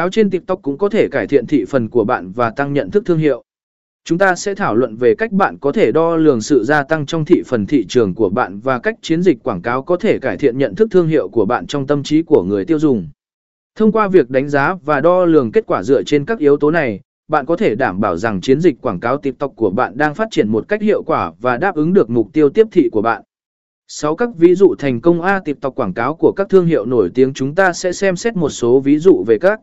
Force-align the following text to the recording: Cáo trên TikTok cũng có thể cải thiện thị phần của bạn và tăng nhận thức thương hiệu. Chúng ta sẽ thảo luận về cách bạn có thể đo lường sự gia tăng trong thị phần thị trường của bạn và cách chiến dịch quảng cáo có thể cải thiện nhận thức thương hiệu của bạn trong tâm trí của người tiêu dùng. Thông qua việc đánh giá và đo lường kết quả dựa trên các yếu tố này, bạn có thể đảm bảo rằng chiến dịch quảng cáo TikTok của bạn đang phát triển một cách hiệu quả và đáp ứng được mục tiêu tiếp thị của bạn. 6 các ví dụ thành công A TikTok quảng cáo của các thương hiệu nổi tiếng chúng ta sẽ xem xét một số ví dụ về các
Cáo 0.00 0.10
trên 0.10 0.30
TikTok 0.30 0.62
cũng 0.62 0.78
có 0.78 0.88
thể 0.88 1.08
cải 1.08 1.26
thiện 1.26 1.46
thị 1.46 1.64
phần 1.68 1.88
của 1.88 2.04
bạn 2.04 2.32
và 2.32 2.50
tăng 2.50 2.72
nhận 2.72 2.90
thức 2.90 3.02
thương 3.06 3.18
hiệu. 3.18 3.44
Chúng 4.04 4.18
ta 4.18 4.34
sẽ 4.34 4.54
thảo 4.54 4.74
luận 4.76 4.96
về 4.96 5.14
cách 5.14 5.32
bạn 5.32 5.58
có 5.58 5.72
thể 5.72 5.92
đo 5.92 6.16
lường 6.16 6.40
sự 6.40 6.64
gia 6.64 6.82
tăng 6.82 7.06
trong 7.06 7.24
thị 7.24 7.42
phần 7.46 7.66
thị 7.66 7.86
trường 7.88 8.14
của 8.14 8.28
bạn 8.28 8.60
và 8.60 8.78
cách 8.78 8.94
chiến 9.02 9.22
dịch 9.22 9.42
quảng 9.42 9.62
cáo 9.62 9.82
có 9.82 9.96
thể 9.96 10.18
cải 10.18 10.36
thiện 10.36 10.58
nhận 10.58 10.74
thức 10.74 10.88
thương 10.90 11.08
hiệu 11.08 11.28
của 11.28 11.44
bạn 11.44 11.66
trong 11.66 11.86
tâm 11.86 12.02
trí 12.02 12.22
của 12.22 12.42
người 12.42 12.64
tiêu 12.64 12.78
dùng. 12.78 13.08
Thông 13.78 13.92
qua 13.92 14.08
việc 14.08 14.30
đánh 14.30 14.48
giá 14.48 14.74
và 14.84 15.00
đo 15.00 15.24
lường 15.24 15.52
kết 15.52 15.66
quả 15.66 15.82
dựa 15.82 16.02
trên 16.02 16.24
các 16.24 16.38
yếu 16.38 16.56
tố 16.56 16.70
này, 16.70 17.00
bạn 17.28 17.46
có 17.46 17.56
thể 17.56 17.74
đảm 17.74 18.00
bảo 18.00 18.16
rằng 18.16 18.40
chiến 18.40 18.60
dịch 18.60 18.80
quảng 18.82 19.00
cáo 19.00 19.16
TikTok 19.16 19.52
của 19.56 19.70
bạn 19.70 19.96
đang 19.96 20.14
phát 20.14 20.28
triển 20.30 20.48
một 20.48 20.68
cách 20.68 20.82
hiệu 20.82 21.02
quả 21.02 21.32
và 21.40 21.56
đáp 21.56 21.74
ứng 21.74 21.92
được 21.92 22.10
mục 22.10 22.32
tiêu 22.32 22.48
tiếp 22.48 22.66
thị 22.72 22.88
của 22.92 23.02
bạn. 23.02 23.22
6 23.88 24.16
các 24.16 24.28
ví 24.36 24.54
dụ 24.54 24.74
thành 24.78 25.00
công 25.00 25.22
A 25.22 25.40
TikTok 25.44 25.74
quảng 25.74 25.94
cáo 25.94 26.14
của 26.14 26.32
các 26.36 26.48
thương 26.48 26.66
hiệu 26.66 26.86
nổi 26.86 27.10
tiếng 27.14 27.34
chúng 27.34 27.54
ta 27.54 27.72
sẽ 27.72 27.92
xem 27.92 28.16
xét 28.16 28.36
một 28.36 28.50
số 28.50 28.80
ví 28.80 28.98
dụ 28.98 29.24
về 29.26 29.38
các 29.38 29.60